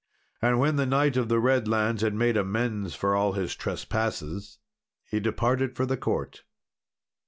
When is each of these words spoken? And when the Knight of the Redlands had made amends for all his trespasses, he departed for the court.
And 0.41 0.57
when 0.57 0.77
the 0.77 0.87
Knight 0.87 1.15
of 1.15 1.29
the 1.29 1.39
Redlands 1.39 2.01
had 2.01 2.15
made 2.15 2.35
amends 2.35 2.95
for 2.95 3.15
all 3.15 3.33
his 3.33 3.53
trespasses, 3.55 4.57
he 5.05 5.19
departed 5.19 5.75
for 5.75 5.85
the 5.85 5.95
court. 5.95 6.41